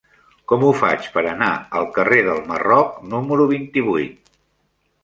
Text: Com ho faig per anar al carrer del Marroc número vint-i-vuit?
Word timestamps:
Com 0.51 0.63
ho 0.67 0.69
faig 0.79 1.09
per 1.17 1.23
anar 1.33 1.51
al 1.81 1.85
carrer 1.99 2.19
del 2.31 2.43
Marroc 2.49 2.97
número 3.13 3.49
vint-i-vuit? 3.57 4.35